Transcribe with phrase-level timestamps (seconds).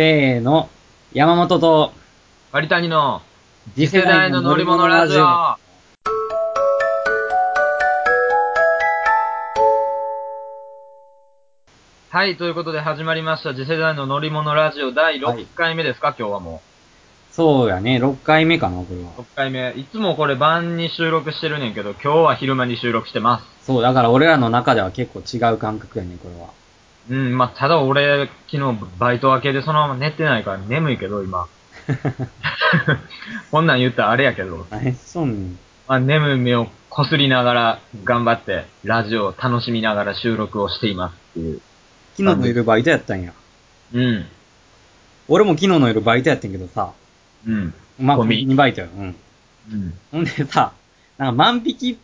[0.00, 0.70] せーの、
[1.12, 1.92] 山本と、
[2.52, 3.20] 割谷の
[3.74, 5.22] 次世代の乗り物ラジオ。
[5.22, 5.58] は
[12.26, 16.62] い、ということで始まりました次世代の乗り物ラジオ第はい6回目ですか、今日はも
[17.30, 19.20] そうやね、6回目かな、これはう。。
[19.20, 19.72] 6回目。
[19.72, 23.66] いつもこれ晩に収録してるねんけど、今日は昼間に収録してます。
[23.66, 26.58] そう、だから俺らの中では結構違う感覚やね、これは。
[27.08, 31.46] うん、まあ、ただ俺、昨日バイト明けでそのまま寝てないから眠いけど、今。
[33.50, 35.58] こんなん言ったらあれやけど、何しとんねん。
[35.88, 41.60] まあ、眠い目をこすりながら、頑張って、ラジオを楽しみながら収録をしていますっていう。
[42.16, 43.32] 昨日の夜バイトやったんや。
[43.92, 44.26] うん。
[45.28, 46.92] 俺も昨日の夜バイトやってんけどさ、
[47.46, 47.74] うん。
[47.98, 48.88] まあ、コンビ2バイトよ。
[48.96, 49.16] うん。
[49.72, 49.98] うん。
[50.10, 50.72] ほんでさ、
[51.18, 51.98] なんか万引き、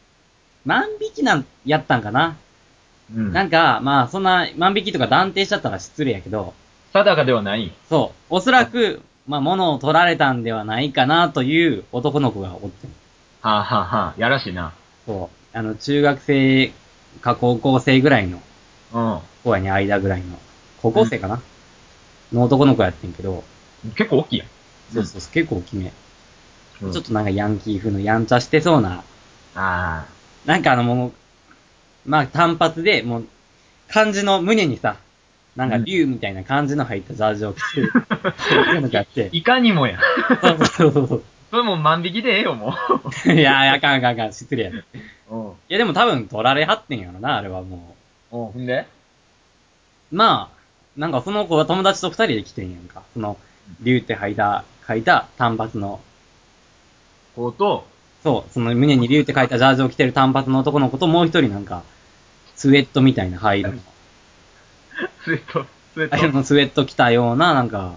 [0.64, 2.36] 万引きなん、やったんかな、
[3.14, 3.32] うん。
[3.32, 6.54] なんか、まあ、そんな、万引きとか断定しちゃったら失礼やけど、
[6.92, 7.72] 定かではない。
[7.88, 12.90] そう、おそらく、まあ、物を取られたんではないかなという男の子がおってん。
[13.40, 14.72] はあ、はあはあ、やらしいな。
[15.04, 15.56] そう。
[15.56, 16.72] あの、中学生
[17.20, 18.40] か高校生ぐらいの
[18.92, 20.38] う子やね、間ぐらいの。
[20.82, 21.42] 高校生かな、
[22.32, 23.44] の男の子やってんけど、
[23.86, 23.90] ん。
[23.92, 24.48] 結構大きいやん。
[24.92, 25.84] そうそうそう、結構大きめ。
[25.84, 25.92] うん
[26.92, 29.02] ちょっとなんかヤンキー風のやんちゃしてそうな、
[29.54, 30.04] あ
[30.44, 31.12] なんかあのもう、
[32.06, 33.26] まあ単発で、もう、
[33.88, 34.96] 漢字の胸にさ、
[35.56, 39.28] なんか竜みたいな漢字の入ったジャージを着てういうのがあってあ。
[39.32, 40.00] いかにもやん。
[40.40, 42.74] そうそうそうそれもう万引きでええよ、も
[43.12, 43.32] そう。
[43.34, 44.76] いやー、あかんあかんあかん、失礼やで。
[44.78, 44.82] ん。
[45.68, 47.96] やでも多分取られはってんやろな、あれはも
[48.32, 48.86] うん、ほんで？
[50.12, 50.16] う。
[50.16, 50.56] まあ、
[51.00, 53.02] なんかその子は友達と二人で来てんやんか。
[53.14, 53.38] その、
[53.82, 56.00] 竜って書いた、書いた単発の、
[57.34, 57.86] こうと、
[58.22, 61.82] そう、その胸に竜って書いたジャージを着てる単発の男の子ともう一人なんか、
[62.56, 63.78] スウェットみたいな灰色の、
[65.24, 66.38] スウェット、スウェ灰色ット。
[66.38, 67.94] のスウェット着たような、なんか、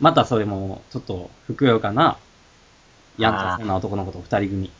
[0.00, 2.18] またそれも、ちょっと、ふくよかな、
[3.16, 4.70] やんちゃそうな男の子と二人組。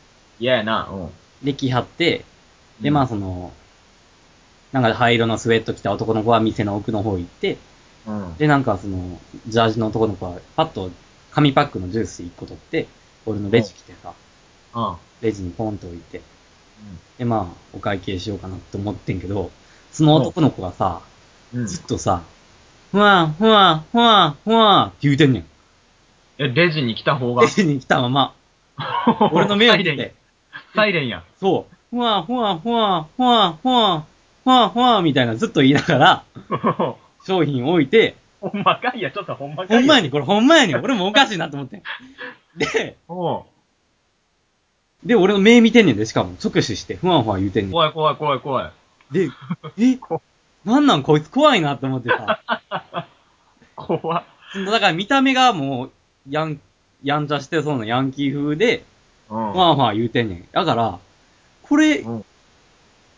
[0.41, 1.11] 嫌やな、うん。
[1.45, 2.25] で、来はって、
[2.81, 3.53] で、うんまあその、
[4.73, 7.59] なんか灰色のスウェット着た男の子は店の奥の方行って、
[8.07, 8.37] うん。
[8.37, 10.91] で、なんかその、ジャージの男の子は、パッと、
[11.31, 12.89] 紙パックのジュース一個取って、
[13.27, 14.15] 俺のレジ来てさ、
[14.75, 14.97] うん。
[15.21, 16.23] レジにポンと置いて、
[17.19, 19.51] で、まあ、お会計しようかなって思ってんけど、
[19.93, 21.01] その男の子がさ、
[21.55, 21.67] うん。
[21.67, 22.23] ずっとさ、
[22.91, 25.47] ふわふわふわふわって言うてんねん。
[26.39, 27.43] え、レジに来た方が？
[27.43, 27.49] レ。
[27.49, 28.35] ジに来たまま、
[29.33, 30.15] 俺の目を見サイレンやて、
[30.75, 31.23] サイレンや。
[31.39, 34.05] そう、ふわふわふわふわふわ
[34.45, 36.25] ふわふわみたいなずっと言いながら、
[37.27, 39.81] 商品置いて、ほんまかいや、ちょっとほんまかいや。
[39.81, 40.83] ほんまやねん、これほんまやねん。
[40.83, 41.83] 俺もおかしいなと思ってん。
[42.57, 43.45] で、おう
[45.05, 47.73] で、俺の目見てんねんで、しかも、直視して、ふわふわ言うてんねん。
[47.73, 48.73] 怖い怖い怖い怖い。
[49.13, 49.29] で、
[49.79, 49.99] え、
[50.65, 52.41] なんなんこいつ怖いなって思ってさ。
[53.75, 54.25] 怖っ。
[54.53, 55.91] そのだから見た目がもう、
[56.31, 56.61] やん、
[57.03, 58.85] やんちゃしてそうなヤンキー風で、
[59.29, 59.37] うん。
[59.55, 60.45] まあまあ言うてんねん。
[60.53, 60.99] だから、
[61.63, 62.25] これ、うん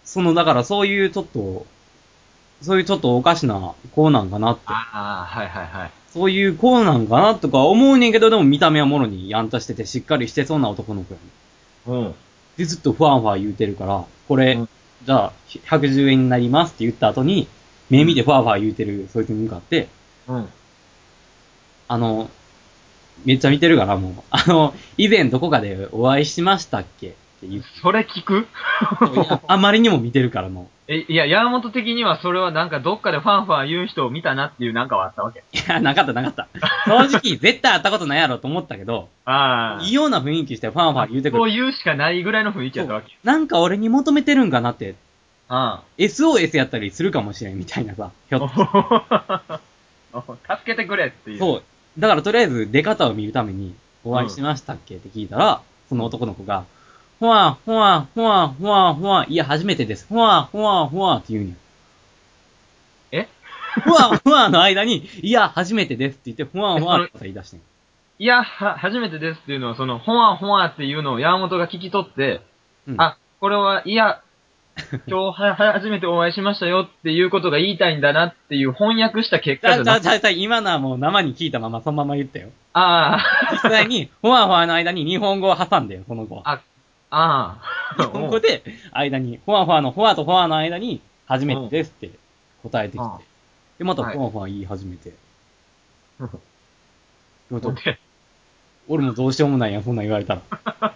[0.05, 1.67] その、だからそういうちょっと、
[2.61, 4.63] そういうちょっとおかしな子なんかなって。
[4.67, 5.91] ああ、はいはいはい。
[6.13, 11.31] そういう子なんかなとか思うねんけど、でも見た目はもろにやんちゃしててしっかりしてそうな男の子やねん。
[11.87, 12.15] うん。
[12.57, 14.69] で、ずっとふわんふわ言うてるから、これ、うん
[15.05, 17.47] じゃあ、110円になりますって言った後に、
[17.91, 19.89] 目見てふわふわ言うてるそいつに向かって、
[20.27, 20.49] うん。
[21.89, 22.31] あの、
[23.27, 28.47] めっちゃ見てるからもう、あの、以前どこかでお会いしましたっけって言って、それ聞く？
[29.47, 35.41] あまりにも見てるからもえ、いや、山本的にはそれはなんかどっかでファンファン言う人を見たなっていうなんかはあったわけ。
[35.41, 35.43] う。
[35.57, 36.49] いや、なかったなかった。
[36.87, 39.83] 正直、絶対会ったことないやろと思ったけど、ああ。
[39.83, 41.43] 異様な雰囲気してファンファン言うてくる。
[41.43, 43.17] そう言うしかないぐらいの雰囲気やったわけ。
[43.25, 44.95] なんか俺に求めてるんかなって、
[45.49, 49.61] あ SOS やったりするかもしれんみたいなさ、ひょっあ。
[50.13, 51.39] 助けてくれっていう。
[51.39, 51.63] そう。
[51.99, 53.75] だからとりあえず出方を見るために、
[54.05, 56.65] お会いしましたっけって聞いたら、その男の子が、
[57.25, 60.07] ふわ、ふわ、ふわ、ふわ、ふわ、いや、初めてです。
[60.07, 61.55] ふわ、ふわ、ふわって言うんや。
[63.13, 63.29] え？
[63.81, 67.61] ふわ、ふわの間に、いや、初めてですって言って、ふわ、ふわって言い出してん。
[68.19, 72.43] いや、は、初めてですっていうのは、その、ほわほわっていうのを山本が聞き取って、
[72.87, 74.21] うん、あ、これは、いや、
[75.07, 82.51] 今日は、は、初めてお会いしましたよっていうことが言いたいんだなっていう翻訳した結果じゃなくうちゃうちゃう、今のはもう生に聞いたままそのまま言ったよ。
[82.75, 83.19] あ
[83.51, 86.43] 実際に、ふわふわの間に日本語を挟んでよ、その子は。
[86.45, 86.61] あ、
[87.17, 88.03] あ、ああ。
[88.03, 88.63] 日本語で、
[88.93, 92.11] 間に、ふわふわの、ふわとふわの間に、初めてですって
[92.63, 93.19] 答えてきてうん。
[93.79, 95.11] で、またはいふわふわ言い始めて。
[96.21, 96.31] うん
[97.51, 97.99] またで
[98.89, 100.43] 俺もどうしようもないやん、そんなん言われたら。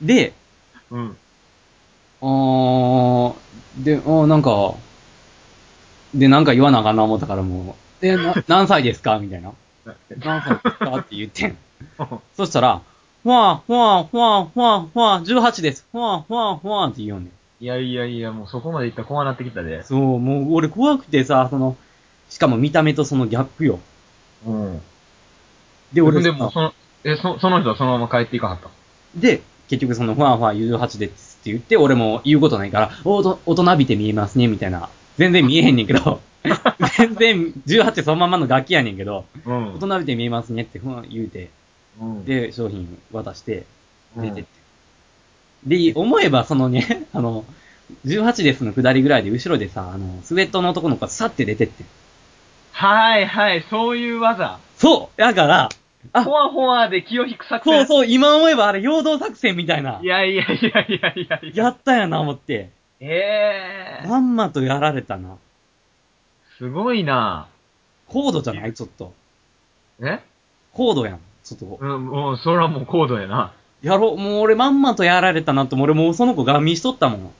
[0.00, 0.32] で、
[0.90, 1.16] うん。
[2.22, 3.34] あー、
[3.84, 4.74] で、あーなんか、
[6.14, 9.18] で、なんか言わなあかんな思ったからもう、で、な何歳ですか？
[9.18, 9.52] みたいな。
[10.24, 10.96] 何歳ですか？
[10.96, 11.56] って言ってん。
[12.36, 12.80] そしたら、
[13.22, 15.86] ふわふわふわふわふわ、18です。
[15.92, 17.28] ふわふわふわって言うね。
[17.60, 19.84] いやいやいや、もうそこまでいったら怖なってきたで。
[19.84, 21.76] そう、もう俺怖くてさ、その、
[22.28, 23.78] しかも見た目とそのギャップよ。
[24.44, 24.82] うん。
[25.92, 26.74] で、俺でも、その、
[27.04, 28.68] え、そ、その人はそのまま帰っていかはった。
[29.14, 34.88] で、結局その、ふわふわ18ですって言って、俺も言うことないから、おと、大人びて見えますね、みたいな。
[35.16, 36.20] 全然見えへんねんけど、
[36.98, 41.50] 全然18そのままの楽器やねんけど、うん大人びて見えますねってふわ言うて、
[42.00, 42.24] うん。
[42.24, 43.64] で、商品渡して、
[44.16, 44.50] うん出てって。
[45.66, 47.44] で、思えばそのね、 あの、
[48.06, 51.84] 18ですの下りぐらいで後ろでさ、あの、スウェットの男の子がさって出てって。
[52.72, 54.58] はいはい、そういう技。
[54.78, 55.68] そうだから、
[56.14, 57.86] あほ、わほわで気を引く作戦。
[57.86, 60.00] そうそう、今思えばあれ、陽動作戦みたいな。
[60.02, 61.64] いやいやいやいやいやいや。
[61.64, 62.70] やったやな、思って。
[63.00, 64.08] ええー。
[64.08, 65.36] まんまとやられたな。
[66.58, 67.46] すごいな
[68.06, 68.74] 高度じゃない？
[68.74, 69.12] ちょっと。
[70.00, 70.20] え？
[70.72, 71.20] 高度やん。
[71.56, 71.84] ちょっと。
[71.84, 73.52] うん、もう、それはもう高度やな。
[73.82, 77.32] やろう、もう俺まんまとやられたなと、俺もうその子ガン見しとったもん。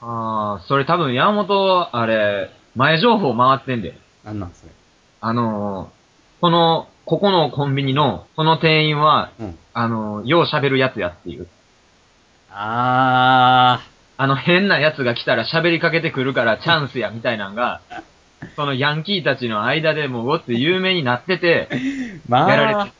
[0.00, 3.98] ああ、それ多分山本、あれ、前情報回ってんで。
[4.24, 4.72] なんなんそれ。
[5.20, 9.58] あのー、この、ここのコンビニの、この店員は、うん。
[9.72, 11.46] あのー、よう喋るやつやっていう。
[12.50, 13.80] あ
[14.16, 17.80] あの変なやつが来たら喋りかけてくるからチャンスや、みたいなんが、
[18.56, 22.20] そのヤンキーたちの間でもうごって有名になってて、ー。
[22.28, 22.50] まあ。
[22.50, 22.92] やられて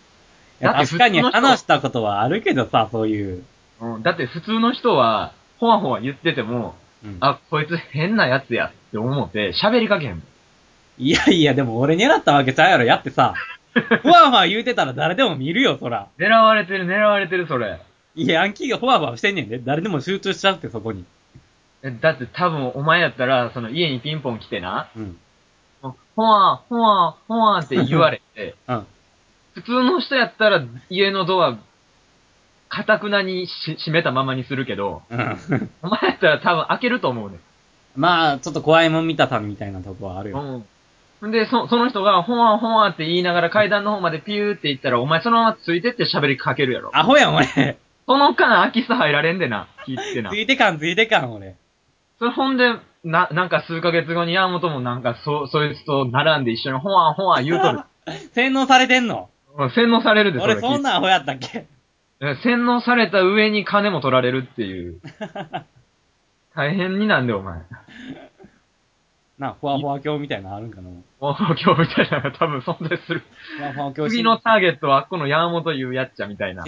[0.73, 3.45] 確かに普通の人話したことはあるけどさ、そういう。
[3.81, 6.75] うん、だって普通の人は、ほわほわ言ってても、
[7.05, 10.23] うん、あ、こいつ変なやつやって思って喋りかけへんもん。
[10.99, 12.85] いやいや、でも俺狙ったわけちゃうやろ。
[12.85, 13.35] やってさ、
[13.75, 16.09] ふわふわ言うてたら誰でも見るよ、そら。
[16.19, 17.81] 狙われてる、狙われてる、それ。
[18.15, 19.59] いや、ヤンキーがふわふわしてんねんで。
[19.59, 21.05] 誰でも集中しちゃうって、そこに。
[21.83, 25.17] えだって多分お前やったら、その家にピンポン来てな、うん。
[26.17, 28.87] ほわ、ほわ、ほわって言われて、 うん。
[29.55, 31.59] 普通の人やったら家のドア、
[32.69, 35.71] かたくなにし閉めたままにするけど、うん。
[35.83, 37.39] お前やったら多分開けると思うね
[37.95, 40.43] まあ、ちょっと怖いもん見たさみたいなとこはあるよ。
[40.43, 40.67] ん。
[41.21, 41.31] うん。
[41.31, 46.91] で、そ、その人が、ほわほわって言いながら階段の方までピューって言ったら、お前そのままついてって喋りかけるやろ。
[46.93, 47.79] アホやん、俺。
[48.07, 50.37] その間空き巣入られんでな、聞いてなつ。
[50.37, 51.55] いてかん、ついてかん、俺。
[52.19, 52.75] それほんで、
[53.05, 57.81] な、なんか数ヶ月後に山本もなんか、そ、そいつと並んで一緒にほわほわ言うとる。
[58.35, 59.29] 洗脳されてんの？
[59.29, 61.67] うん洗脳されるで、俺そんなアホやったっけ？
[62.21, 65.01] え洗脳された上に金も取られるっていう。
[66.55, 67.61] 大変になんで、お前。
[69.39, 70.89] な、ふわふわ鏡みたいなのあるんかな？
[70.91, 73.23] もう今日みたいなのが多分存在する。
[73.59, 76.65] ふわふわ鏡次のターゲットはこの山本いうやっちゃみたいな。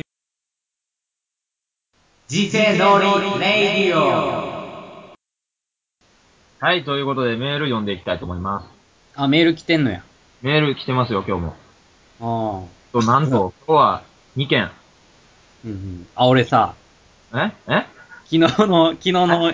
[2.29, 5.15] 人生のりレイディオ
[6.59, 8.69] はい、ということでメール読んでいきたいと思います。
[9.15, 10.03] あ、メール来てんのや。
[10.43, 11.57] メール来てますよ、今日も。
[12.21, 12.76] ああ。
[12.93, 14.03] と、なんと、今日は
[14.37, 14.71] 2件。
[15.65, 16.07] うんうん。
[16.15, 16.75] あ、俺さ、
[17.35, 17.53] え？
[17.67, 17.87] え？
[18.25, 19.53] 昨日の、昨日の、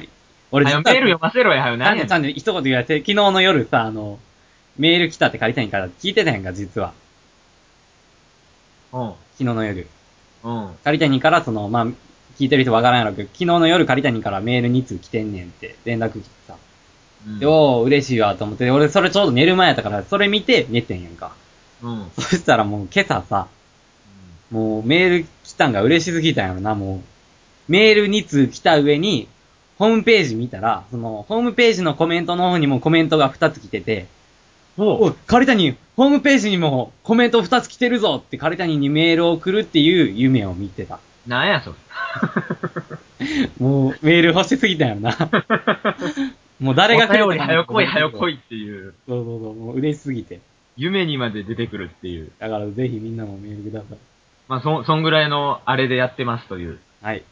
[0.50, 4.18] 俺はよ、実はメール読ませろや、はよ、何やねんちゃんと一言言われて、昨日の夜さ、あの、
[4.76, 6.92] メール来たって借りたいから聞いてたやんか、実は。
[8.92, 9.08] うん。
[9.32, 9.86] 昨日の夜。
[10.44, 10.70] うん。
[10.84, 11.86] 借りたにから、その、まあ、
[12.38, 16.56] 聞いてる人わからんやろうけど、昨日の夜借りたにからメール2通来てんねんって連絡来てさ。
[17.26, 21.32] うんで、おー、嬉しいわと思って、俺それちょうど寝る前やったから、それ見て寝てんやんか。
[21.82, 22.10] うん。
[22.14, 23.48] そしたらもう今朝さ、
[24.50, 27.00] もうメール来たんが嬉しすぎたんやろな、もう。
[27.68, 29.28] メール2通来た上に、
[29.78, 34.06] ホームページ見たら、その、ホームページのコメントの方にもコメントが2つ来てて、
[34.76, 40.98] おおい、カリタニ、ホームページにもコメント2つ来てるぞってカリタニにメールを送るっていう夢を見てた。
[41.26, 41.76] なんや、それ。
[43.58, 45.16] もう、メール欲しすぎたんやろな。
[46.60, 48.32] もう誰が来るお便りはよ来い、はよ来い。
[48.34, 50.40] いっていう、そうそうそう、もう嬉しすぎて。
[50.76, 52.32] 夢にまで出てくるっていう。
[52.38, 53.98] だからぜひみんなもメールください。
[54.48, 56.78] まあ、そ、そんぐらいの、あれでやってますという。
[57.02, 57.22] はい。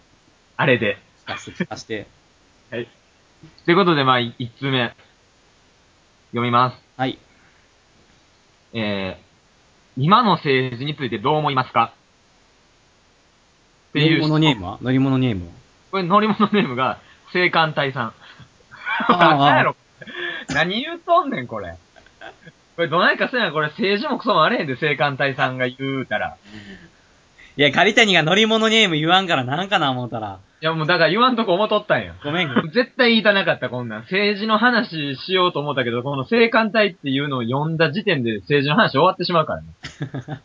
[0.56, 0.98] あれで。
[1.26, 2.06] 聞かせて、聞かせて。
[2.70, 2.88] はい。
[3.64, 4.94] ということで、まあ、い一通目。
[6.32, 6.76] 読みます。
[6.96, 7.18] はい。
[8.72, 11.92] えー、今の政治についてどう思いますか？
[13.90, 14.22] って乗りいう。
[14.22, 14.78] 物ネームは？
[14.80, 15.52] 乗り物ネームは？
[15.90, 17.00] これ乗り物ネームが、
[17.34, 18.12] 青艦隊さん。
[19.08, 19.76] あー 何やろ？
[20.50, 21.76] 何言うとんねん、これ。
[22.80, 26.38] これどないかせな、これ政治もクソもあれへんで、青艦隊さんが言うたら。
[27.58, 32.14] いや、カリタニが乗り物ネーム言わんからなんかな思ったら、いや、もうだから言わんとこ思っとったんよ。
[32.24, 32.48] ごめん。
[32.72, 34.00] 絶対言いたなかった、こんなん。
[34.04, 40.40] 政治の話しようと思ったけど、この青艦隊っていうのを読んだ時点で政治の話終わってしまうからね。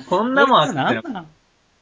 [0.08, 1.20] こんなもんあってなんなな？
[1.20, 1.26] ん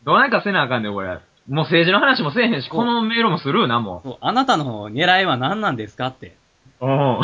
[0.03, 1.11] どないかせなあかんねん、これ。
[1.49, 6.35] もう政治の話もせえへんし、このメールもするな、もそう、あなたの狙いは何なんですかって。
[6.81, 6.87] う。
[6.87, 7.21] うん。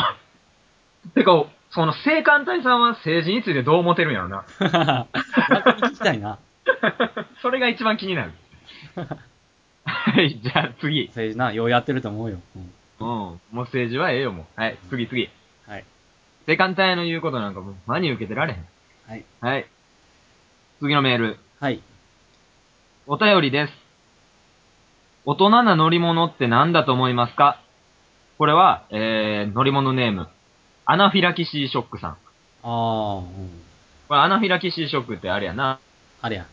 [1.13, 4.45] てか、その性感帯さんは政治についてどう思ってるんやろな。
[5.09, 6.37] 聞きたいな。
[7.41, 8.33] それが一番気になる。
[9.85, 11.07] はい、じゃあ次。
[11.07, 12.39] 政治な、ようやってると思うよ。
[12.55, 13.07] うんうん。
[13.07, 14.59] もう政治はええよ、もう。
[14.59, 15.29] はい、次次。
[15.65, 15.85] はい。
[16.45, 18.65] 性感帯の言うことなんかもう真に受けてられへん。
[19.07, 19.25] はい。
[19.39, 19.65] はい。
[20.79, 21.39] 次のメール。
[21.59, 21.81] はい。
[23.07, 23.73] お便りです。
[25.25, 27.59] 大人な乗り物って何だと思いますか？
[28.37, 30.27] これは、えー、乗り物ネーム。
[30.91, 32.11] アナフィラキシーショックさん。
[32.11, 32.15] あ
[32.63, 33.25] あ、うん。
[34.09, 35.79] これアナフィラキシーショックってあれやな。
[36.21, 36.45] あれや。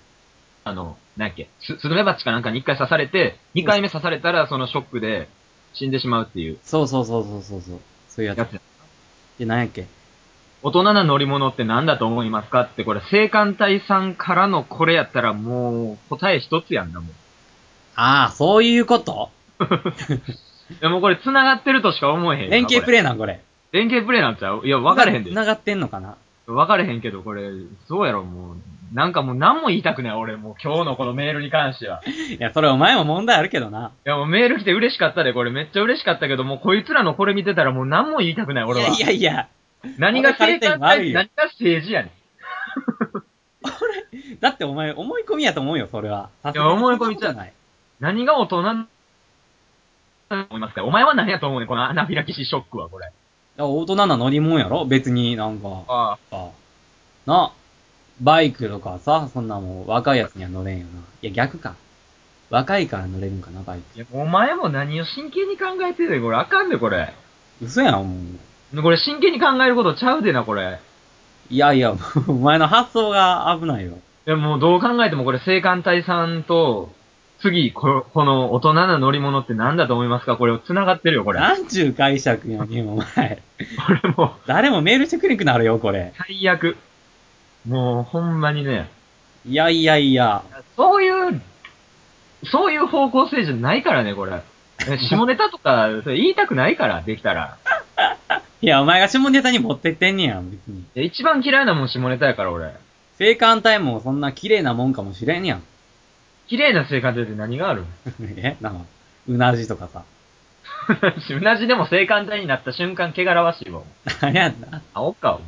[0.63, 5.29] あの、なんやっけ、ススズメバチかなんかに一回刺されて、二回目刺されたらそのショックで
[5.73, 7.81] 死んでしまうっていうそうそうそうそうそうそう。
[8.09, 8.61] そういうやつ。
[9.41, 9.89] で、なんやっけ？
[10.63, 17.13] 大人な乗り物って何だと思いますかって、これ、青艦隊さんからのこれやったらもう、答え一つやんな、もう。
[17.97, 19.31] ああ、そういうこと？
[19.61, 19.65] い
[20.81, 22.51] や、もうこれ繋がってるとしか思えへん。
[22.51, 22.93] 連携プ。
[22.93, 23.41] レイなんこれ。
[23.73, 24.63] 連携プレイなんちゃう？
[24.65, 25.31] いや、分かれへんで。
[25.31, 26.17] 繋がってんのかな？
[26.47, 27.51] 分かれへんけど、これ、
[27.89, 28.57] そうやろ、もう。
[28.95, 32.01] なんかもう何も言いたくない、俺、もう今日のこのメールに関しては。
[32.07, 33.93] い いや、それお前も問題あるけどな。
[34.05, 38.89] や、もうメール来て嬉しかったで、これめっちゃ嬉しかったけど、もうこいつらのこれ見てたらもう何も言いたくない、俺は。
[38.89, 39.49] いやいやいや。
[39.99, 42.11] 何が正解何が政治やねん。
[44.41, 46.31] だってお前思い込みやと思うよ、それは。
[46.45, 47.53] いや思い込みじゃない。
[48.01, 48.61] 何が大人
[50.31, 50.85] 思いますか？
[50.85, 53.11] お前は何やと思うねんこのアナフィラキシーショックは、これ。
[53.59, 54.85] いや大人な乗り物やろ？
[54.85, 56.49] 別になんか、ああ
[57.27, 57.53] な、
[58.21, 61.01] バイクとかさ、そんなもん若いやつには乗れんよな。
[61.23, 61.75] いや、逆か。
[62.51, 63.97] 若いから乗れるんかな、バイク。
[63.97, 67.13] いや、お前も何を真剣に考えてるで、これあかんで、これ。
[67.61, 68.39] 嘘やん、も
[68.75, 68.83] う。
[68.83, 70.79] これ真剣に考えることちゃうでな、これ。
[71.51, 71.95] いやいや、
[72.29, 73.95] お前の発想が危ないよ。
[74.27, 76.93] いや、もうどう考えてもこれ、青艦隊さんと、
[77.41, 80.37] 次、ここの大人な乗り物って何だと思いますか？
[80.37, 81.41] これ、繋がってるよ、これ。
[81.41, 83.43] なんちゅう解釈やねん、お前。
[83.87, 86.13] これもう、誰もメールしてくれなくなるよ、これ。
[86.17, 86.77] 最悪。
[87.69, 88.89] もう、ほんまにね。
[89.47, 90.43] いやいやいや。
[90.77, 91.41] そういう、
[92.45, 94.33] そういう方向性じゃないからね、これ。
[94.89, 97.57] え下ネタとか、それ言いたくないから、できたら。
[98.61, 100.83] いや、お前が下ネタに持ってってんねやん、別に。
[100.97, 102.67] 一番嫌いなもん下ネタやから、俺。
[103.21, 105.63] 青函隊もそんな綺麗なもんかもしれんやん。
[106.49, 107.85] 綺麗な生活って何がある？
[108.37, 108.85] えなんか、
[109.29, 110.03] うなじとかさ。
[111.31, 113.83] うなじでも性感帯になった瞬間、汚らわしいわ。
[114.21, 114.81] 何やんな。
[114.95, 115.39] あおっか。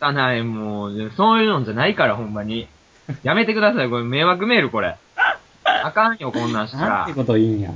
[0.00, 2.68] 汚い、もう、そういうのじゃないから、ほんまに。
[3.22, 4.96] やめてください、これ迷惑メール、これ。
[5.64, 7.14] あかんよ、こんなんしたらなんて。
[7.14, 7.70] こと言うんや。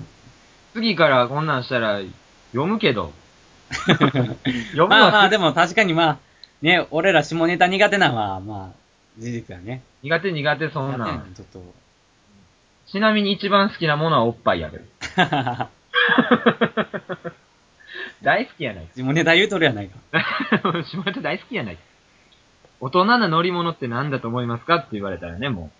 [0.75, 2.01] 次からこんなんしたら、
[2.53, 3.13] 読むけど。
[3.71, 6.19] 読むまあまあ、はでも確かにまあ、
[6.63, 8.88] ね、俺ら下ネタ苦手なんは、まあ、
[9.19, 9.83] 事実やね。
[10.03, 11.35] 苦手苦手、そんなん。
[11.35, 11.63] ちょっと。
[12.87, 14.85] ちなみに一番好きなものはおっぱいやけど。
[18.23, 18.93] 大好きやないか。
[18.95, 19.99] 下ネタ言うとるやないか。
[20.85, 21.83] 下ネタ大好きやないか。
[22.81, 25.71] 大人な乗り物って何だと思いますかって言われたらね、も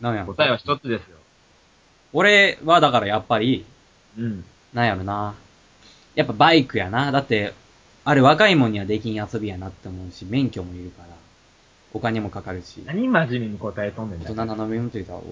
[0.00, 0.26] なんやう。
[0.26, 1.18] 答えは一つですよ。
[2.12, 3.64] 俺はだからやっぱり、
[4.18, 4.44] うん。
[4.72, 5.34] なんやろな。
[6.14, 7.12] やっぱバイクやな。
[7.12, 7.54] だって、
[8.04, 11.08] あれ若いもんにはできん遊びやなって思うし、免許もいるから、
[11.94, 14.64] お金もかかるし、何真面目に答えとんねんだ大人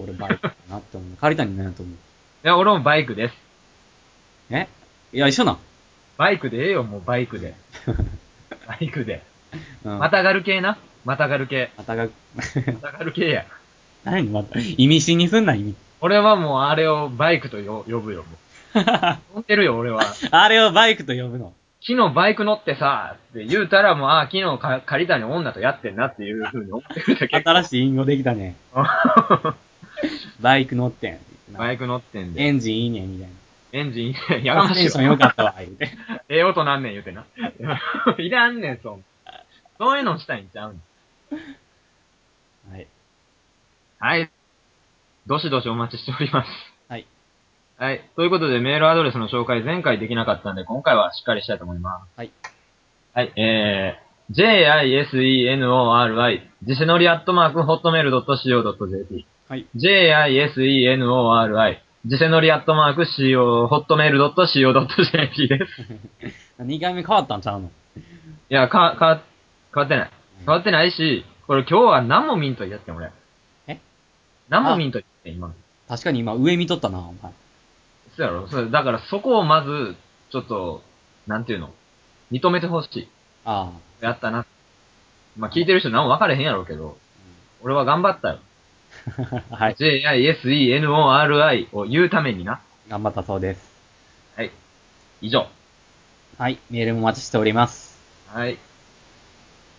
[0.01, 1.17] 俺バイクかなって思う。
[1.17, 1.95] 借りたになんやと思う。
[1.95, 1.97] い
[2.43, 3.33] や、俺もバイクです。
[4.51, 4.67] え？
[5.13, 5.57] いや、一緒なん？
[6.17, 7.55] バイクでええよ、もうバイクで。
[8.67, 9.23] バイクで。
[9.83, 9.99] うん。
[9.99, 10.77] またがる系な？
[11.03, 11.71] またがる系。
[11.77, 12.43] またが、ま
[12.79, 13.45] たがる系や。
[14.03, 14.29] 何？
[14.29, 15.75] また、意味深にすんな、意味。
[15.99, 18.27] 俺はもうあれをバイクとよ呼ぶよ、も
[18.75, 18.85] う。
[19.35, 20.03] 乗ってるよ、俺は。
[20.31, 21.53] あれをバイクと呼ぶの？
[21.85, 27.37] 昨日バイク乗ってさ、って言うたらもう、ああ、昨日か借りたに女とやってんなっていう風に思ってるだけ。
[27.37, 28.55] 新しい隠語できたね。
[30.39, 31.19] バイク乗ってん。
[31.57, 32.41] バイク乗ってんで。
[32.43, 33.33] エンジンいいねん、みたいな。
[33.73, 35.89] エンジン、やがましいテンション良かったわ、言うて。
[36.29, 37.25] ええ音なんねん言うてな。
[38.19, 39.03] いらんねん、そん。
[39.79, 40.81] そういうのしたいんちゃうん。
[42.71, 42.87] はい。
[43.99, 44.29] はい。
[45.25, 46.70] どしどしお待ちしております。
[47.81, 47.89] はい。
[47.89, 48.01] はい。
[48.15, 52.09] ということで、メールアドレスの紹介前回できなかったんで、今回はしっかりしたいと思います。
[52.15, 52.31] はい。
[53.13, 53.33] はい。
[53.35, 59.25] えー、j-i-s-e-n-o-r-i、ジセノリアットマーク、ホットメール .co.jp。
[59.49, 59.65] はい。
[59.75, 65.71] j-i-s-e-n-o-r-i、ジセノリアットマーク、co、ホットメール .co.jp です。
[66.61, 67.71] 2回目変わったんちゃうの？
[67.97, 68.01] い
[68.53, 69.21] や、か、か、
[69.73, 70.09] 変わってない。
[70.45, 73.09] 変わってないし、これ今日は何も見んとやってん、俺。
[73.67, 73.79] え？
[74.49, 75.51] 何も見んとやってん、今。
[75.89, 77.31] 確かに今上見とったな、お前。
[78.21, 79.95] そうやろそれだからそこをまず、
[80.31, 80.83] ちょっと、
[81.25, 81.73] なんていうの？
[82.31, 83.07] 認めてほしい。
[83.45, 84.45] あやったな。
[85.37, 86.97] まあ、聞いてる人何も分かれへんやろうけど、
[87.63, 88.39] 俺は頑張ったよ。
[89.49, 89.55] あ。
[89.55, 89.75] はい。
[89.75, 92.61] J-I-S-E-N-O-R-I を言うためにな。
[92.89, 93.71] 頑張ったそうです。
[94.35, 94.51] はい。
[95.21, 95.47] 以上。
[96.37, 96.59] はい。
[96.69, 97.99] メールもお待ちしております。
[98.27, 98.57] はい。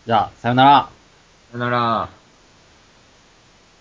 [0.06, 0.88] じゃあ、さよなら。
[1.52, 2.21] さよなら。